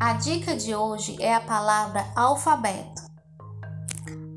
[0.00, 3.02] A dica de hoje é a palavra alfabeto.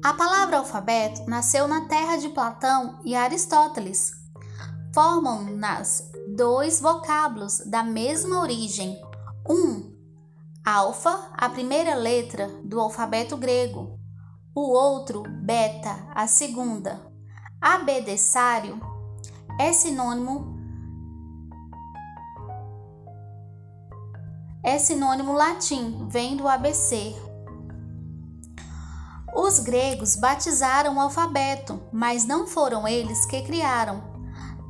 [0.04, 4.11] A palavra alfabeto nasceu na terra de Platão e Aristóteles.
[4.93, 9.02] Formam-nas dois vocábulos da mesma origem.
[9.49, 9.95] Um,
[10.65, 13.98] alfa, a primeira letra do alfabeto grego.
[14.54, 17.00] O outro, beta, a segunda.
[17.61, 18.82] Abecedário
[19.57, 20.52] é sinônimo
[24.63, 27.13] é sinônimo latim, vem do ABC.
[29.36, 34.02] Os gregos batizaram o alfabeto, mas não foram eles que criaram.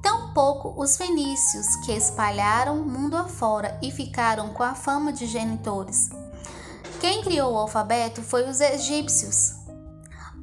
[0.02, 6.10] Tampouco os fenícios, que espalharam mundo afora e ficaram com a fama de genitores.
[7.00, 9.54] Quem criou o alfabeto foi os egípcios.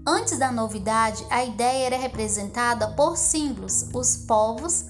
[0.07, 3.89] Antes da novidade, a ideia era representada por símbolos.
[3.93, 4.87] Os povos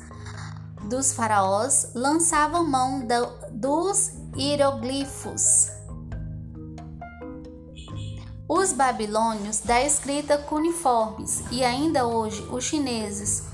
[0.83, 3.07] dos faraós lançavam mão
[3.53, 5.69] dos hieroglifos.
[8.49, 13.45] Os babilônios da escrita cuneiformes e ainda hoje os chineses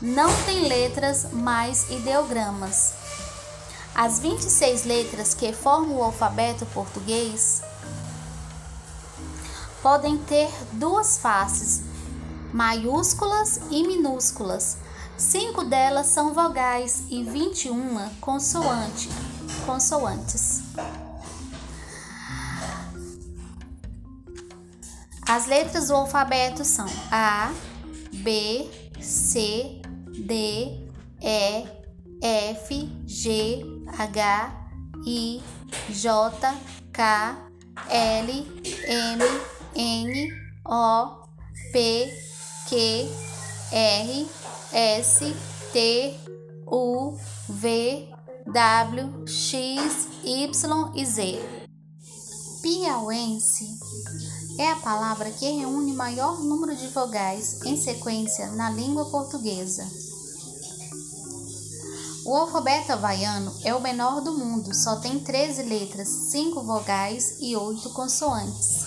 [0.00, 2.94] não têm letras, mas ideogramas.
[3.94, 7.62] As 26 letras que formam o alfabeto português
[9.82, 11.82] podem ter duas faces,
[12.52, 14.78] maiúsculas e minúsculas.
[15.16, 19.08] Cinco delas são vogais e 21 consoante,
[19.64, 20.62] consoantes.
[25.26, 27.52] As letras do alfabeto são A,
[28.22, 28.68] B,
[29.00, 29.80] C,
[30.26, 30.78] D,
[31.22, 31.66] E,
[32.20, 33.64] F, G,
[33.98, 34.52] H,
[35.06, 35.42] I,
[35.88, 36.30] J,
[36.92, 37.36] K,
[37.88, 38.46] L,
[38.86, 39.22] M,
[39.74, 40.28] N,
[40.64, 41.22] O,
[41.72, 42.12] P,
[42.68, 43.08] Q,
[43.72, 44.26] R,
[44.72, 45.34] S,
[45.72, 46.20] T,
[46.66, 47.16] U,
[47.48, 48.11] V,
[48.46, 51.38] W, X, Y e Z.
[52.60, 53.64] Piauense
[54.58, 59.86] é a palavra que reúne maior número de vogais em sequência na língua portuguesa.
[62.26, 67.56] O alfabeto havaiano é o menor do mundo, só tem 13 letras, 5 vogais e
[67.56, 68.86] 8 consoantes.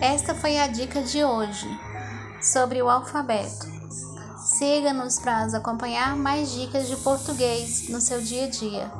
[0.00, 1.66] Esta foi a dica de hoje
[2.40, 3.71] sobre o alfabeto.
[4.52, 8.92] Siga-nos para acompanhar mais dicas de português no seu dia a dia.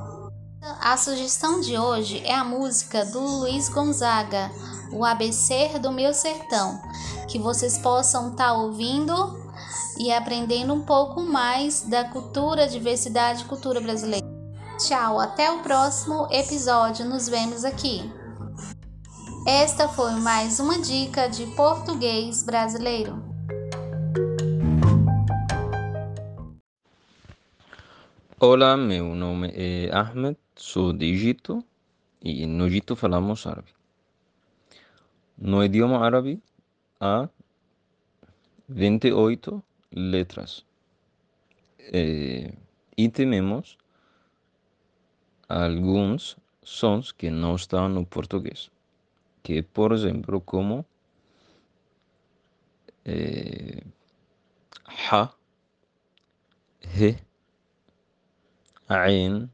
[0.81, 4.51] A sugestão de hoje é a música do Luiz Gonzaga,
[4.91, 6.81] O ABC do Meu Sertão,
[7.29, 9.13] que vocês possam estar tá ouvindo
[9.99, 14.27] e aprendendo um pouco mais da cultura, diversidade e cultura brasileira.
[14.79, 18.11] Tchau, até o próximo episódio, nos vemos aqui.
[19.47, 23.32] Esta foi mais uma dica de português brasileiro.
[28.45, 31.65] Olá, meu nome é Ahmed, sou de Egito
[32.21, 33.73] e no Egito falamos árabe.
[35.39, 36.43] No idioma árabe
[36.99, 37.29] há
[38.69, 40.67] 28 letras
[41.79, 42.53] eh,
[42.99, 43.79] e temos
[45.49, 48.73] alguns sons que não estão no português
[49.45, 50.85] que, por exemplo, como
[53.05, 53.85] eh,
[55.13, 55.33] ha,
[56.99, 57.32] he,
[58.93, 59.49] ain,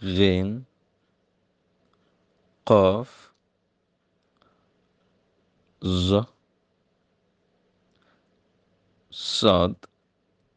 [0.00, 0.66] gin,
[2.68, 3.08] qaf,
[5.82, 6.24] z,
[9.10, 9.74] sad,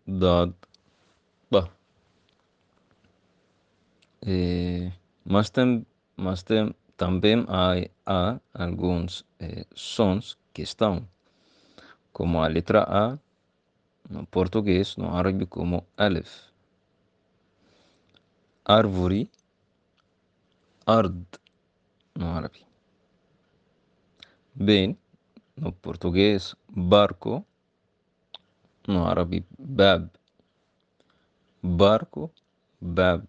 [0.05, 0.53] dad,
[1.51, 1.69] ba.
[4.22, 4.91] Eh,
[5.23, 5.85] mas, tem,
[6.17, 11.07] mas tem, também há, há alguns eh, sons que estão,
[12.11, 13.19] como a letra A
[14.09, 16.54] no português, no árabe como alif.
[18.67, 19.29] Árvore,
[20.87, 21.23] ard.
[22.15, 22.65] No árabe.
[24.55, 24.97] Bem,
[25.55, 27.45] no português, barco,
[28.87, 30.09] no árabe, bab.
[31.61, 32.31] Barco,
[32.81, 33.28] bab.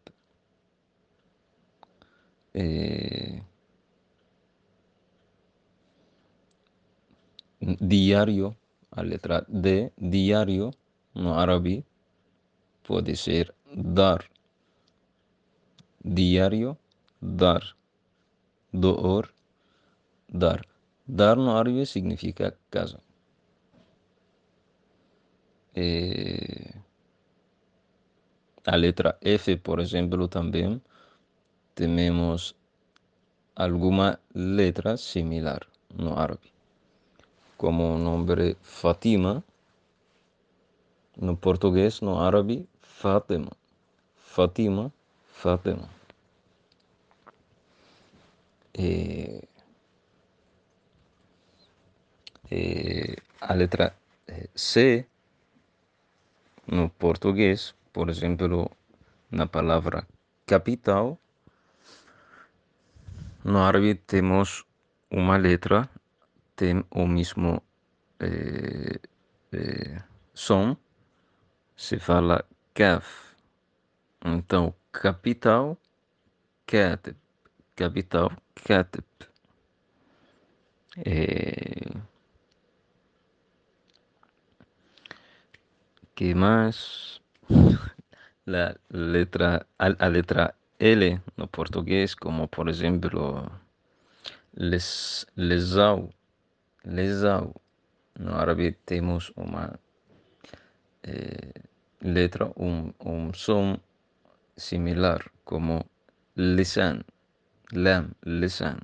[2.54, 3.42] Eh,
[7.60, 8.56] diário,
[8.90, 10.70] a letra D, diário,
[11.14, 11.84] no árabe,
[12.84, 14.24] pode ser dar.
[16.06, 16.78] Diário,
[17.20, 17.76] dar.
[18.72, 19.34] Door,
[20.28, 20.64] dar.
[21.06, 23.00] Dar no árabe significa casa.
[25.74, 26.74] Eh,
[28.64, 30.80] a letra F, por exemplo, também
[31.74, 32.54] temos
[33.56, 36.56] alguma letra similar no árabe
[37.56, 39.42] como nombre Fatima,
[41.16, 43.52] no português, no árabe, Fátima.
[44.16, 44.92] Fatima,
[45.32, 45.95] Fátima.
[48.78, 49.42] É,
[52.50, 53.96] é, a letra
[54.54, 55.06] C
[56.66, 58.70] no português, por exemplo,
[59.30, 60.06] na palavra
[60.44, 61.18] capital,
[63.44, 64.64] no árabe temos
[65.10, 65.88] uma letra,
[66.56, 67.62] tem o mesmo
[68.20, 68.98] é,
[69.52, 70.02] é,
[70.34, 70.76] som,
[71.76, 72.44] se fala
[72.74, 73.06] kaf.
[74.24, 75.78] Então, capital,
[76.66, 77.16] katib.
[77.76, 78.30] Capital,
[78.64, 79.04] katib.
[81.04, 81.92] É...
[86.16, 87.20] que mais?
[88.46, 93.50] La letra, a, a letra L no português, como por exemplo,
[94.54, 96.10] les, lesau,
[96.84, 97.54] lesau.
[98.18, 99.78] No árabe temos uma
[101.02, 101.52] eh,
[102.00, 103.78] letra, um, um som
[104.56, 105.84] similar, como
[106.34, 107.04] lisan,
[107.72, 108.78] lam, lisan.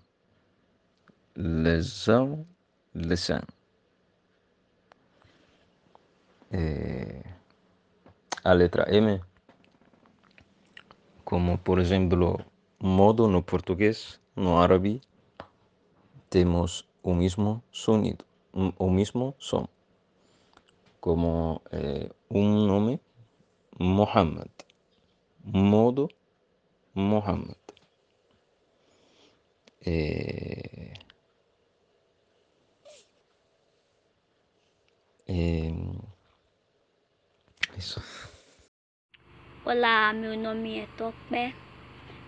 [1.36, 2.46] Lesão,
[2.94, 3.42] lisan.
[6.50, 7.22] Eh,
[8.44, 9.20] a letra M,
[11.24, 12.44] como por exemplo,
[12.78, 15.00] modo no português, no árabe,
[16.28, 19.66] temos o mesmo sonido, o mesmo som,
[21.00, 23.00] como eh, um nome,
[23.78, 24.50] Muhammad,
[25.42, 26.08] modo,
[26.94, 27.61] Muhammad.
[29.84, 30.94] Eh,
[35.26, 35.72] eh,
[37.76, 38.00] isso.
[39.64, 41.52] Olá, meu nome é Topé,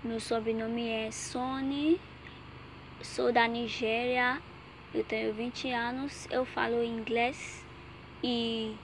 [0.02, 2.00] meu sobrenome é Sony,
[3.00, 4.42] sou da Nigéria,
[4.92, 7.64] eu tenho 20 anos, eu falo inglês
[8.20, 8.74] e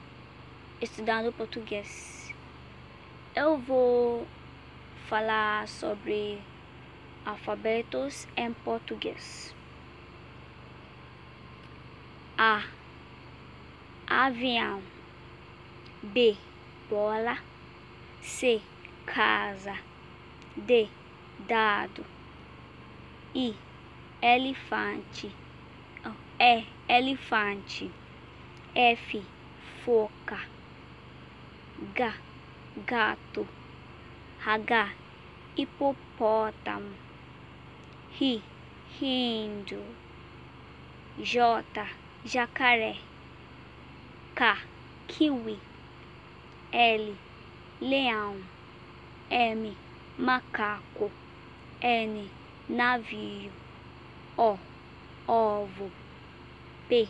[0.80, 2.32] estudando português.
[3.34, 4.24] Eu vou
[5.08, 6.40] falar sobre
[7.24, 9.54] alfabetos em português.
[12.36, 12.64] A.
[14.06, 14.82] Avião.
[16.02, 16.36] B.
[16.88, 17.38] Bola.
[18.22, 18.62] C.
[19.04, 19.78] Casa.
[20.56, 20.88] D.
[21.46, 22.04] Dado.
[23.34, 23.54] I.
[24.22, 25.30] Elefante.
[26.38, 26.64] E.
[26.88, 27.90] Elefante.
[28.74, 29.22] F.
[29.84, 30.40] Foca.
[31.94, 32.14] G.
[32.86, 33.46] Gato.
[34.46, 34.94] H.
[35.56, 37.09] Hipopótamo.
[38.20, 38.42] Ri.
[39.00, 39.82] Rindo.
[41.22, 41.64] J.
[42.26, 42.96] Jacaré.
[44.34, 44.56] K.
[45.08, 45.58] Kiwi.
[46.72, 47.16] L
[47.80, 48.36] leão,
[49.30, 49.74] M,
[50.18, 51.10] macaco,
[51.82, 52.30] N,
[52.68, 53.50] navio,
[54.36, 54.58] O,
[55.26, 55.90] ovo,
[56.88, 57.08] P,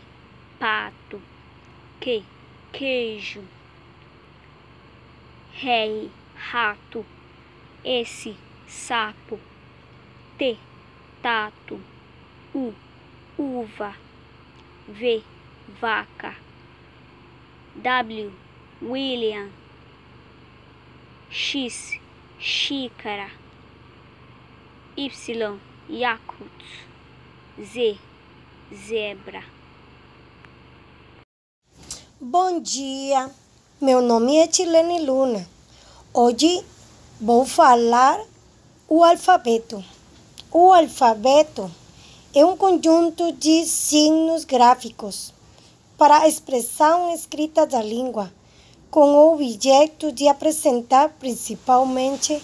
[0.58, 1.20] pato,
[2.00, 2.22] Q,
[2.72, 3.42] queijo,
[5.60, 6.10] rei,
[6.52, 7.04] rato,
[7.84, 8.36] S,
[8.68, 9.40] sapo,
[10.38, 10.56] T,
[11.22, 11.80] tato,
[12.54, 12.72] U,
[13.38, 13.94] uva,
[14.88, 15.22] V,
[15.80, 16.34] vaca,
[17.76, 18.32] W,
[18.82, 19.50] William,
[21.30, 21.98] X,
[22.38, 23.30] xícara,
[24.96, 25.58] Y,
[25.88, 26.64] Yakut,
[27.58, 27.98] Z,
[28.72, 29.44] zebra.
[32.20, 33.30] Bom dia,
[33.80, 35.46] meu nome é Tilene Luna.
[36.12, 36.64] Hoje
[37.20, 38.20] vou falar
[38.88, 39.82] o alfabeto.
[40.52, 41.70] O alfabeto
[42.34, 45.32] é um conjunto de signos gráficos
[45.96, 48.32] para a expressão escrita da língua
[48.90, 52.42] com o objeto de apresentar principalmente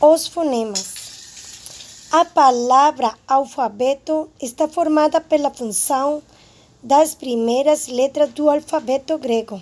[0.00, 2.06] os fonemas.
[2.12, 6.22] A palavra alfabeto está formada pela função
[6.80, 9.60] das primeiras letras do alfabeto grego,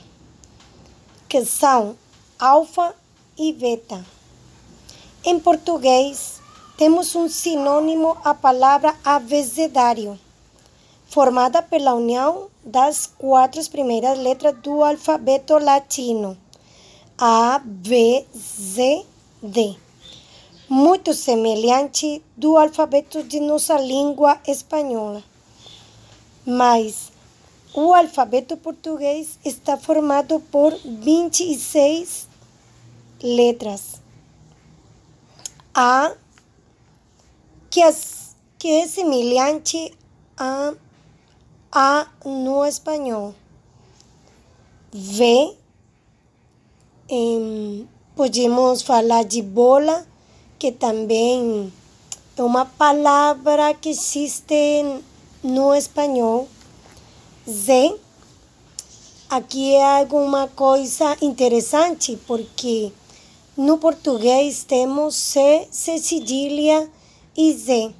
[1.27, 1.97] que são
[2.39, 2.95] alfa
[3.39, 4.05] e beta.
[5.25, 6.42] Em português,
[6.77, 10.19] temos um sinônimo à palavra abecedário
[11.13, 16.39] formada pela união das quatro primeiras letras do alfabeto latino:
[17.19, 19.05] A, B, Z,
[19.43, 19.77] D.
[20.69, 25.23] Muito semelhante do alfabeto de nossa língua espanhola.
[26.47, 27.13] Mas
[27.75, 32.27] o alfabeto português está formado por 26
[33.23, 34.01] letras.
[35.75, 36.13] A,
[37.73, 39.97] que, é semelhante
[40.37, 40.75] a
[41.75, 43.35] a no espanhol.
[44.93, 45.57] V,
[47.09, 50.07] em, podemos falar de bola,
[50.59, 51.73] que também
[52.37, 55.01] é uma palavra que existe
[55.43, 56.47] no espanhol.
[57.49, 57.99] Z,
[59.31, 62.93] aqui é alguma coisa interessante, porque
[63.57, 66.91] no português temos C, C cedilha
[67.37, 67.95] e Z.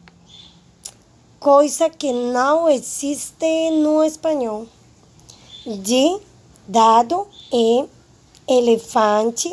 [1.41, 4.69] coisa que não existe no espanhol.
[5.67, 6.21] D,
[6.69, 7.85] dado, E,
[8.47, 9.53] elefante,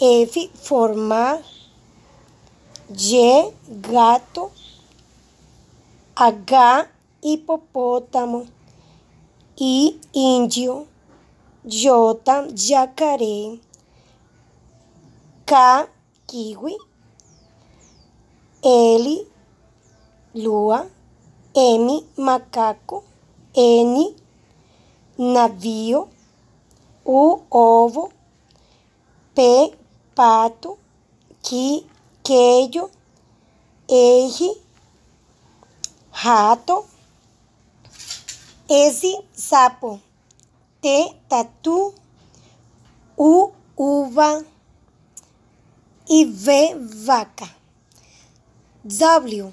[0.00, 1.40] F, formar,
[2.90, 4.50] G, gato,
[6.16, 6.88] H,
[7.22, 8.46] hipopótamo,
[9.56, 10.88] I, índio,
[11.64, 13.58] J, jacaré,
[15.46, 15.88] K,
[16.26, 16.76] kiwi,
[18.66, 19.26] L,
[20.34, 20.86] lua,
[21.54, 23.04] M, macaco,
[23.54, 24.14] N,
[25.18, 26.08] navio,
[27.04, 28.10] U, ovo,
[29.34, 29.70] P,
[30.14, 30.78] pato,
[31.42, 31.84] Q,
[32.22, 32.90] queijo,
[33.86, 34.56] R,
[36.24, 36.86] rato,
[38.66, 39.02] S,
[39.34, 40.00] sapo,
[40.80, 41.92] T, tatu,
[43.18, 44.42] U, uva
[46.08, 47.63] e V, vaca.
[48.86, 49.50] W,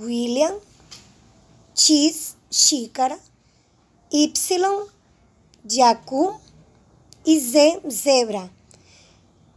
[0.00, 0.58] William,
[1.76, 3.16] X, xícara,
[4.10, 4.86] Y,
[5.64, 6.34] jacu
[7.24, 8.50] e Z, zebra.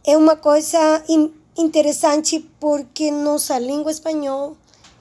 [0.06, 0.78] É uma coisa
[1.56, 4.56] interessante porque nossa língua espanhol,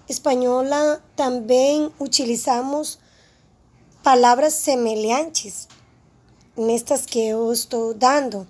[0.09, 2.97] espanhola também utilizamos
[4.01, 5.67] palavras semelhantes
[6.57, 8.47] nestas que eu estou dando.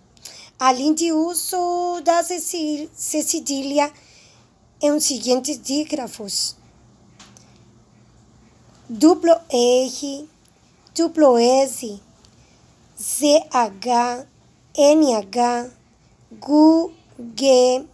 [0.57, 3.91] Além de uso da cedilha
[4.81, 6.55] em os seguintes dígrafos.
[8.89, 10.29] Duplo R,
[10.95, 12.01] duplo S,
[12.99, 14.25] ZH,
[14.75, 15.71] NH,
[16.39, 16.93] GU,
[17.35, 17.85] G,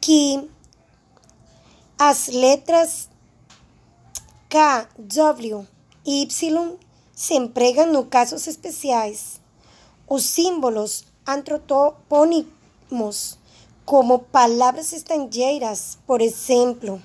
[0.00, 0.50] Q.
[1.98, 3.08] As letras
[4.48, 5.66] K, W
[6.04, 6.26] Y
[7.14, 9.40] se empregam no casos especiais.
[10.08, 13.38] Os símbolos antropônimos,
[13.90, 17.02] como palavras estrangeiras, por exemplo,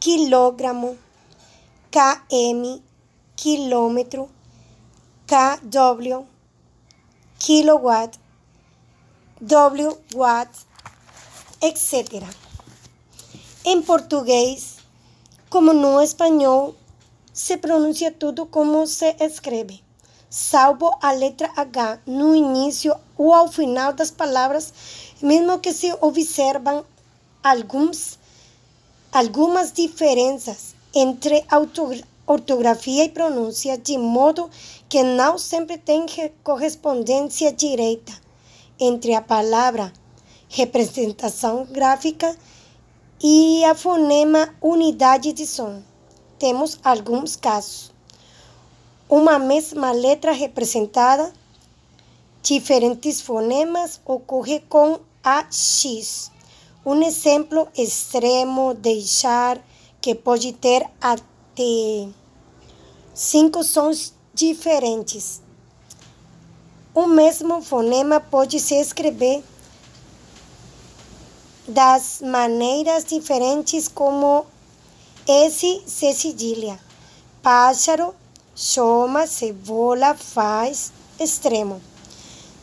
[0.00, 0.96] quilogramo,
[1.90, 2.80] km,
[3.36, 4.30] quilômetro,
[5.26, 6.24] kW,
[7.38, 8.18] kilowatt,
[10.14, 10.50] watt,
[11.60, 12.24] etc.
[13.66, 14.78] Em português,
[15.50, 16.74] como no espanhol,
[17.34, 19.84] se pronuncia tudo como se escreve,
[20.30, 24.72] salvo a letra H no início ou ao final das palavras,
[25.22, 26.84] mesmo que se observam
[27.42, 28.18] alguns,
[29.12, 31.44] algumas diferenças entre
[32.26, 34.50] ortografia e pronúncia, de modo
[34.88, 36.06] que não sempre tem
[36.42, 38.12] correspondência direta
[38.78, 39.92] entre a palavra
[40.48, 42.36] representação gráfica
[43.22, 45.82] e a fonema unidade de som.
[46.38, 47.92] Temos alguns casos.
[49.08, 51.32] Uma mesma letra representada,
[52.42, 56.30] diferentes fonemas ocorre com a X.
[56.84, 59.60] Um exemplo extremo deixar
[60.00, 62.08] que pode ter até
[63.14, 65.42] cinco sons diferentes.
[66.94, 69.42] O mesmo fonema pode se escrever
[71.66, 74.46] das maneiras diferentes como
[75.26, 76.80] esse se cedilha.
[77.42, 78.14] Pássaro,
[78.54, 81.80] chama, cebola, faz, extremo.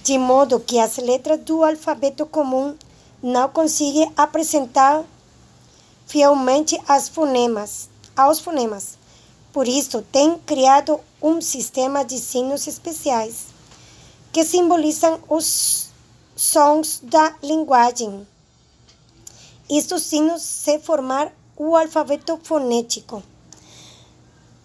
[0.06, 2.76] De modo que as letras do alfabeto comum
[3.24, 5.04] não conseguem apresentar
[6.06, 9.00] fielmente as fonemas, aos fonemas.
[9.52, 13.48] Por isso, tem criado um sistema de signos especiais
[14.32, 15.90] que simbolizam os
[16.36, 18.28] sons da linguagem.
[19.68, 23.24] Estes signos se formar o alfabeto fonético.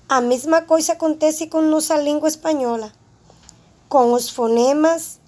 [0.07, 2.93] A mesma coisa acontece com nossa língua espanhola,
[3.89, 5.20] com os fonemas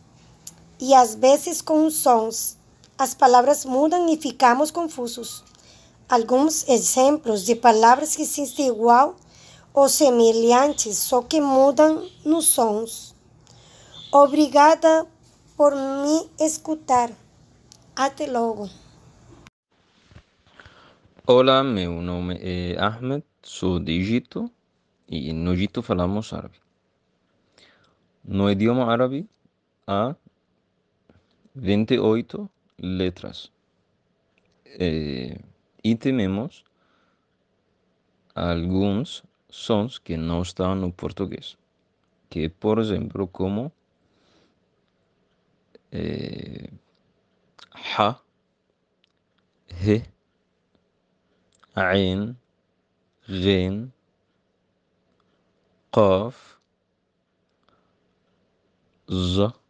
[0.82, 2.58] e às vezes com os sons.
[2.98, 5.44] As palavras mudam e ficamos confusos.
[6.08, 9.14] Alguns exemplos de palavras que existem igual
[9.72, 13.14] ou semelhantes, só que mudam nos sons.
[14.12, 15.06] Obrigada
[15.56, 17.12] por me escutar.
[17.94, 18.68] Até logo.
[21.24, 24.50] Olá, meu nome é Ahmed, sou de Egito
[25.08, 26.56] e no Egito falamos árabe.
[28.24, 29.28] No idioma árabe
[29.86, 30.16] há
[31.54, 33.52] 28 letras.
[34.64, 35.38] Eh,
[35.82, 36.64] y tenemos
[38.34, 41.58] algunos sons que no están en portugués.
[42.30, 43.72] Que, por ejemplo, como
[45.90, 46.70] eh,
[47.98, 48.22] ha,
[49.68, 50.02] he,
[51.74, 52.38] ain,
[53.26, 53.92] gen,
[55.90, 56.56] qaf,
[59.06, 59.61] z,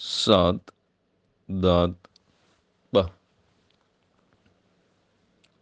[0.00, 0.72] સાત
[1.46, 1.96] દાંત
[2.90, 3.12] ba.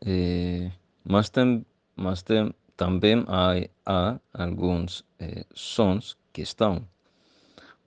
[0.00, 0.71] Eh,
[1.02, 1.64] más, tem,
[1.97, 6.87] más tem, también hay a algunos eh, sons que están,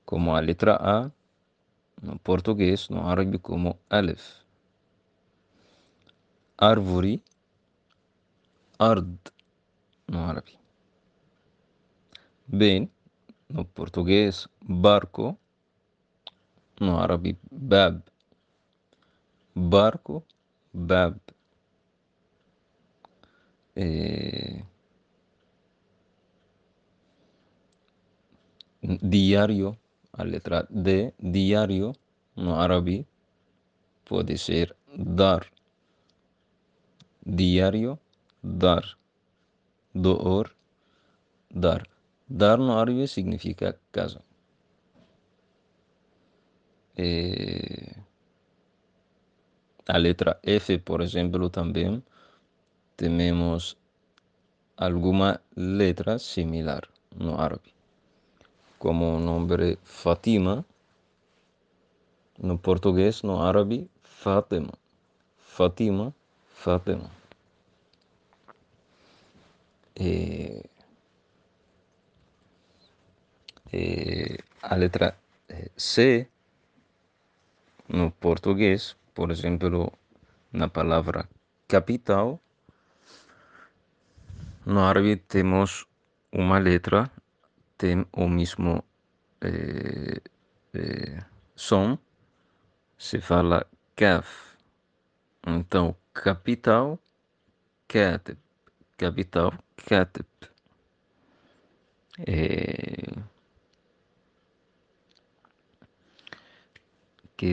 [0.03, 1.11] como a letra A,
[2.01, 4.21] no portugués, no árabe, como alef.
[6.57, 7.23] Arvori,
[8.77, 9.15] ard,
[10.07, 10.59] no árabe.
[12.47, 12.91] Ben,
[13.47, 15.37] no portugués, barco,
[16.81, 18.01] no árabe, bab.
[19.53, 20.23] Barco,
[20.73, 21.17] bab.
[28.81, 29.77] Diário,
[30.11, 31.93] a letra D, diário,
[32.35, 33.05] no árabe,
[34.05, 35.45] pode ser dar.
[37.23, 37.99] Diário,
[38.41, 38.97] dar.
[39.93, 40.55] Door,
[41.49, 41.87] dar.
[42.27, 44.21] Dar no árabe significa casa.
[47.03, 47.95] Eh,
[49.87, 52.03] a letra F, por exemplo, também
[52.95, 53.75] temos
[54.77, 56.83] alguma letra similar
[57.15, 57.73] no árabe,
[58.77, 59.47] como o nome
[59.83, 60.63] Fatima,
[62.37, 64.73] no português, no árabe, Fátima.
[65.39, 66.13] Fatima,
[66.53, 67.09] Fátima.
[69.95, 70.63] Eh,
[73.73, 74.37] eh,
[74.77, 75.17] letra
[75.75, 76.29] C
[77.91, 79.91] no português, por exemplo,
[80.51, 81.27] na palavra
[81.67, 82.39] capital,
[84.65, 85.85] no árabe temos
[86.31, 87.11] uma letra,
[87.77, 88.83] tem o mesmo
[89.41, 90.21] eh,
[90.73, 91.23] eh,
[91.55, 91.97] som,
[92.97, 94.55] se fala kaf.
[95.45, 96.99] Então, capital,
[97.87, 98.37] katib.
[98.97, 100.27] Capital, katib.
[102.27, 103.30] Eh,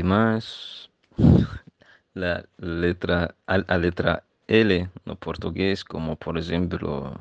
[0.05, 0.91] más?
[2.15, 7.19] La letra, a, letra L no português, como por exemplo,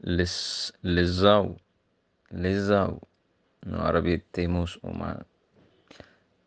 [0.00, 1.56] les, lesau,
[2.30, 3.00] lesau.
[3.62, 5.26] No árabe temos uma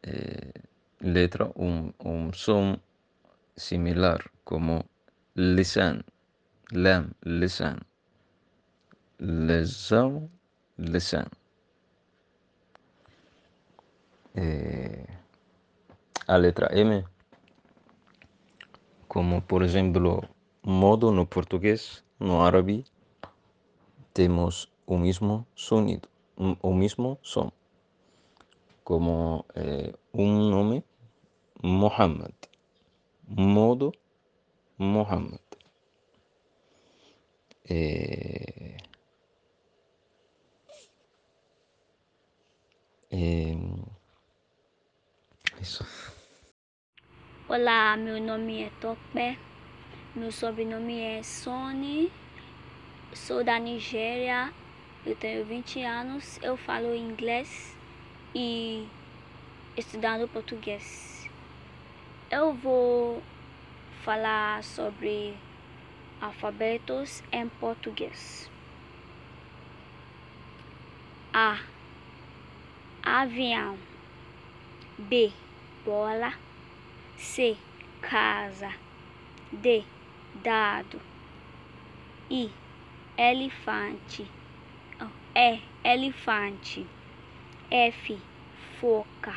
[0.03, 0.53] eh,
[0.99, 2.79] letra, um, um som
[3.58, 4.86] similar, como
[5.36, 6.03] lisan,
[6.71, 7.79] lam, lisan.
[9.19, 10.29] Lesau,
[10.77, 11.27] lisan.
[14.41, 15.06] Eh,
[16.25, 17.04] a letra M,
[19.06, 20.21] como por exemplo,
[20.63, 22.86] modo no português, no árabe,
[24.13, 26.08] temos o mesmo sonido,
[26.62, 27.52] o mesmo som,
[28.86, 30.86] como eh, um nome,
[31.62, 32.32] Muhammad,
[33.28, 33.91] modo,
[34.78, 35.41] Muhammad.
[37.65, 38.78] Eh,
[43.12, 43.98] eh,
[45.61, 45.85] isso.
[47.47, 49.37] Olá, meu nome é Topé,
[50.15, 52.11] meu sobrenome é Sony,
[53.13, 54.53] sou da Nigéria,
[55.05, 57.75] eu tenho 20 anos, eu falo inglês
[58.33, 58.87] e
[59.75, 61.29] estudando português.
[62.31, 63.21] Eu vou
[64.03, 65.35] falar sobre
[66.21, 68.49] alfabetos em português.
[71.33, 71.59] A.
[73.03, 73.77] Avião.
[74.97, 75.31] B.
[75.85, 76.33] Bola.
[77.17, 77.57] C.
[78.01, 78.73] Casa.
[79.51, 79.85] D.
[80.43, 80.99] Dado.
[82.29, 82.51] I.
[83.17, 84.27] Elefante.
[85.33, 85.59] E.
[85.83, 86.85] Elefante.
[87.71, 88.17] F.
[88.79, 89.35] Foca.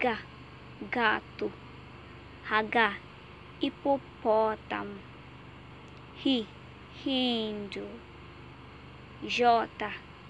[0.00, 0.18] G.
[0.90, 1.52] Gato.
[2.50, 2.96] H.
[3.60, 4.98] Hipopótamo.
[6.24, 6.46] Ri.
[7.04, 7.86] Rindo.
[9.22, 9.68] J.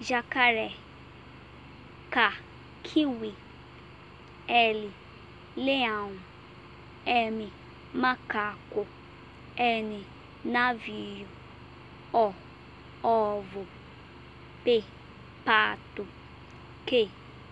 [0.01, 0.75] Jacaré.
[2.11, 2.33] K.
[2.83, 3.48] Kiwi.
[4.51, 4.91] L.
[5.55, 6.17] Leão,
[7.05, 7.51] M,
[7.93, 8.87] macaco,
[9.55, 10.03] N,
[10.43, 11.27] navio,
[12.11, 12.33] O,
[13.03, 13.67] ovo,
[14.63, 14.83] P,
[15.45, 16.07] pato,
[16.87, 17.09] Q,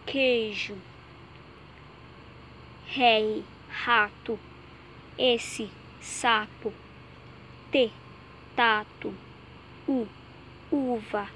[0.07, 0.75] queijo,
[2.95, 3.43] R,
[3.85, 4.39] rato,
[5.19, 5.69] S,
[6.01, 6.73] sapo,
[7.71, 7.91] T,
[8.55, 9.13] tato,
[9.87, 10.07] U,
[10.71, 11.29] uva,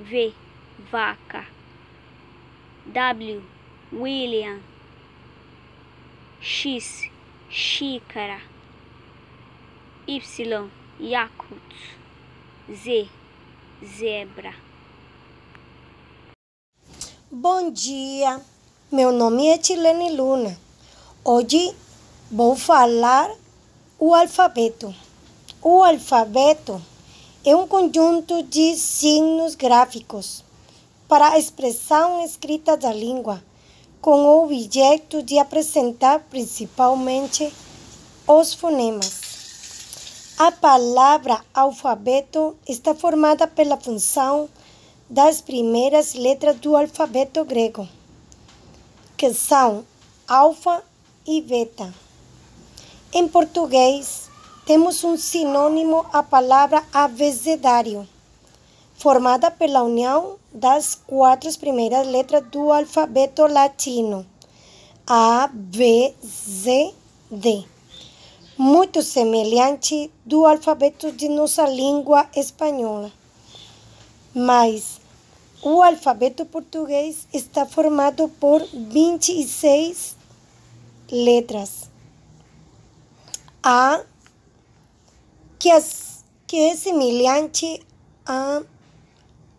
[0.00, 0.34] V,
[0.90, 1.46] vaca,
[2.86, 3.53] W,
[3.96, 4.60] William,
[6.40, 7.08] X,
[7.48, 8.40] xícara,
[10.08, 11.62] Y, Yakut,
[12.68, 13.08] Z,
[13.96, 14.52] zebra.
[17.30, 18.40] Bom dia,
[18.90, 20.58] meu nome é Tilene Luna.
[21.24, 21.72] Hoje
[22.32, 23.30] vou falar
[23.96, 24.92] o alfabeto.
[25.62, 26.82] O alfabeto
[27.44, 30.42] é um conjunto de signos gráficos
[31.06, 33.40] para a expressão escrita da língua
[34.04, 37.50] com o objeto de apresentar principalmente
[38.28, 40.34] os fonemas.
[40.36, 44.46] A palavra alfabeto está formada pela função
[45.08, 47.88] das primeiras letras do alfabeto grego,
[49.16, 49.86] que são
[50.28, 50.84] alfa
[51.26, 51.90] e beta.
[53.10, 54.28] Em português,
[54.66, 58.06] temos um sinônimo à palavra abecedário,
[58.98, 64.24] formada pela união das quatro primeiras letras do alfabeto latino:
[65.04, 66.94] A, B, Z,
[67.30, 67.64] D.
[68.56, 73.10] Muito semelhante do alfabeto de nossa língua espanhola.
[74.32, 75.00] Mas
[75.60, 80.16] o alfabeto português está formado por 26
[81.10, 81.90] letras.
[83.60, 84.02] A
[85.58, 87.80] que, as, que é semelhante
[88.24, 88.62] a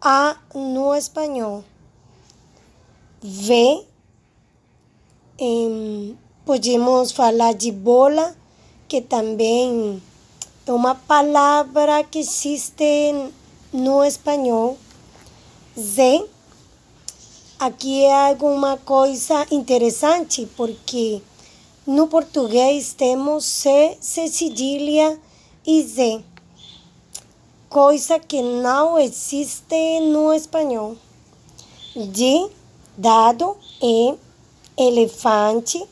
[0.07, 1.63] A no espanhol.
[3.23, 3.83] V,
[5.39, 6.15] em,
[6.45, 8.35] podemos falar de bola,
[8.87, 9.99] que também
[10.67, 13.31] é uma palavra que existe
[13.73, 14.77] no espanhol.
[15.75, 16.23] Z,
[17.57, 21.19] aqui é alguma coisa interessante, porque
[21.87, 25.19] no português temos C, C cedilha
[25.65, 26.23] e Z,
[27.69, 30.95] coisa que não existe no espanhol.
[31.95, 32.49] D,
[32.97, 34.15] dado, E,
[34.77, 35.83] elefante,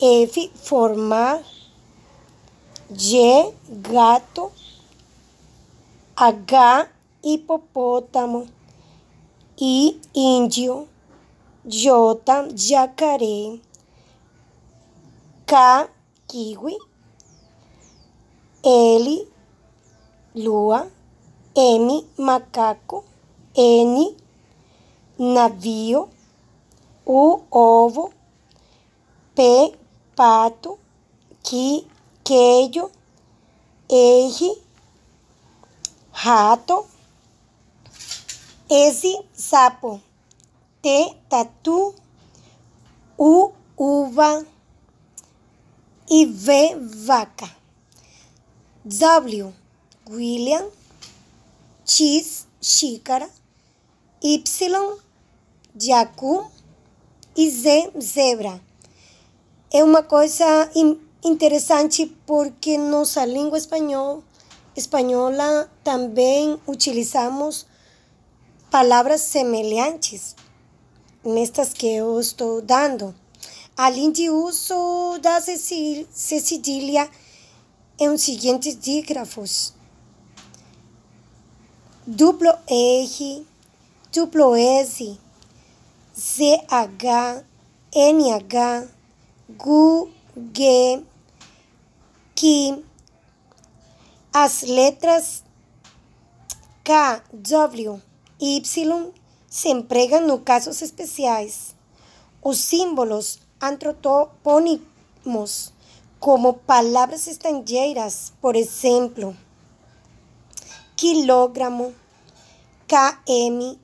[0.00, 1.42] F, formar,
[2.90, 4.50] G, gato,
[6.16, 6.88] H,
[7.22, 8.48] hipopótamo,
[9.60, 10.88] I, índio,
[11.64, 13.60] J, jacaré,
[15.46, 15.88] K,
[16.26, 16.76] kiwi,
[18.64, 19.28] L,
[20.34, 20.97] lua,
[21.60, 23.04] M, macaco,
[23.56, 24.14] N,
[25.18, 26.08] navio,
[27.04, 28.12] U, ovo,
[29.34, 29.74] P,
[30.14, 30.78] pato,
[31.42, 31.84] Q,
[32.22, 32.92] queijo,
[33.90, 34.56] R,
[36.12, 36.86] rato,
[38.70, 40.00] S, sapo,
[40.80, 41.92] T, tatu,
[43.18, 44.46] U, uva
[46.08, 47.50] e V, vaca.
[48.84, 49.52] W,
[50.08, 50.77] William,
[51.90, 53.30] X, xícara,
[54.22, 54.98] Y,
[55.74, 56.50] jacu
[57.34, 58.60] e Z, zebra.
[59.72, 60.44] É uma coisa
[61.24, 64.22] interessante porque nossa língua espanhol,
[64.76, 67.66] espanhola também utilizamos
[68.70, 70.36] palavras semelhantes
[71.24, 73.14] nestas que eu estou dando.
[73.74, 77.08] Além de uso da cedilha
[77.98, 79.77] em os seguintes dígrafos:
[82.10, 83.46] duplo R,
[84.10, 85.18] duplo S,
[86.16, 87.44] ZH,
[87.94, 88.88] NH,
[89.50, 90.10] GU,
[90.54, 91.04] G,
[92.34, 92.82] que
[94.32, 95.44] as letras
[96.82, 98.00] K, W
[98.40, 98.62] Y
[99.50, 101.74] se empregam no casos especiais.
[102.40, 105.74] Os símbolos antropônimos
[106.18, 109.36] como palavras estrangeiras, por exemplo,
[110.98, 111.94] quilogramo,
[112.88, 113.78] km,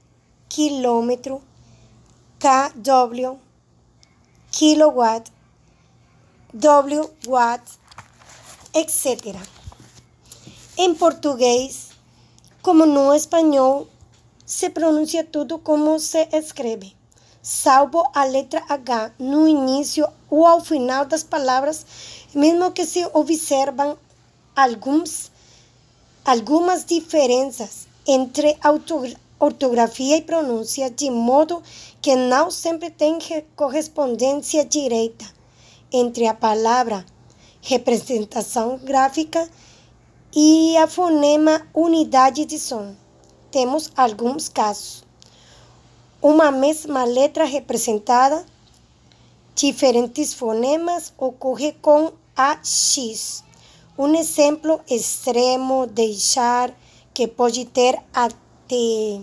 [0.48, 1.40] quilômetro,
[2.40, 3.38] kW,
[4.50, 5.31] kilowatt,
[6.53, 7.62] w watt,
[8.74, 9.37] etc.
[10.77, 11.90] Em português,
[12.61, 13.87] como no espanhol,
[14.44, 16.96] se pronuncia tudo como se escreve
[17.44, 21.85] salvo a letra H no início ou ao final das palavras,
[22.35, 23.98] mesmo que se observam
[24.57, 25.31] alguns,
[26.25, 28.57] algumas diferenças entre
[29.39, 31.63] ortografia e pronúncia, de modo
[32.01, 33.19] que não sempre tem
[33.57, 35.25] correspondência direta
[35.93, 37.05] entre a palavra
[37.61, 39.49] representação gráfica
[40.35, 42.95] e a fonema unidade de som.
[43.51, 45.05] Temos alguns casos
[46.25, 48.47] uma mesma letra representada,
[49.55, 53.45] diferentes fonemas ocorre com a X.
[53.97, 56.75] Um exemplo extremo deixar
[57.13, 59.21] que pode ter até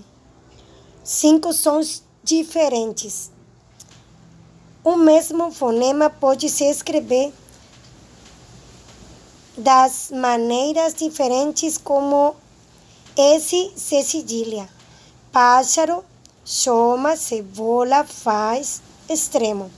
[1.04, 3.30] cinco sons diferentes.
[4.82, 7.34] O mesmo fonema pode se escrever
[9.58, 12.34] das maneiras diferentes como
[13.18, 14.70] esse C cedilha,
[15.34, 16.02] pássaro,
[16.46, 19.70] chama, cebola, faz, extremo.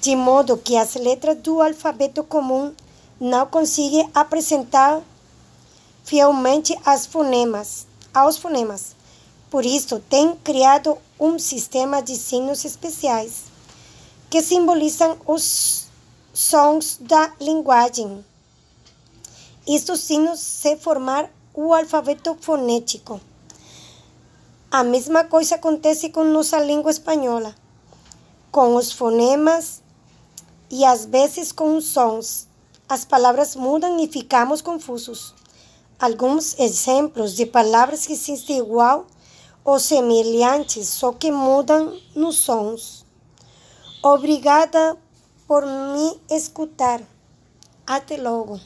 [0.00, 2.72] De modo que as letras do alfabeto comum
[3.20, 5.02] não conseguem apresentar
[6.04, 8.94] fielmente as fonemas, aos fonemas.
[9.50, 13.44] Por isso, tem criado um sistema de signos especiais
[14.28, 15.86] que simbolizam os
[16.32, 18.24] sons da linguagem.
[19.66, 23.20] estes signos se formar o alfabeto fonético.
[24.70, 27.54] A mesma coisa acontece com nossa língua espanhola,
[28.52, 29.82] com os fonemas
[30.70, 32.46] e às vezes com os sons.
[32.88, 35.34] As palavras mudam e ficamos confusos.
[35.98, 39.06] Alguns exemplos de palavras que existem igual
[39.64, 43.04] ou semelhantes, só que mudam nos sons.
[44.02, 44.96] Obrigada
[45.48, 47.02] por me escutar.
[47.84, 48.60] Até logo.